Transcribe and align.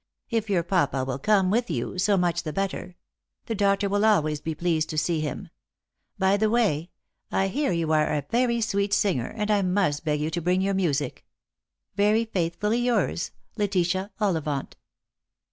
If 0.31 0.49
your 0.49 0.63
papa 0.63 1.05
will 1.05 1.19
come 1.19 1.51
with 1.51 1.69
you, 1.69 1.99
so 1.99 2.17
much 2.17 2.41
the 2.41 2.51
better. 2.51 2.95
The 3.45 3.53
doctor 3.53 3.87
will 3.87 4.03
always 4.03 4.41
be 4.41 4.55
pleased 4.55 4.89
to 4.89 4.97
see 4.97 5.19
him." 5.19 5.49
By 6.17 6.37
the 6.37 6.49
way, 6.49 6.89
I 7.31 7.49
hear 7.49 7.71
you 7.71 7.91
are 7.91 8.11
a 8.11 8.25
very 8.27 8.61
sweet 8.61 8.93
singer, 8.93 9.27
and 9.27 9.51
I 9.51 9.61
must 9.61 10.03
beg 10.03 10.19
you 10.19 10.31
to 10.31 10.41
bring 10.41 10.63
your 10.63 10.73
music." 10.73 11.23
Yery 11.99 12.27
faithfully 12.27 12.79
yours, 12.79 13.29
"Letitia 13.57 14.09
Ollivant." 14.19 14.75